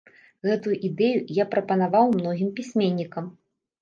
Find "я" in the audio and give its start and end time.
1.39-1.45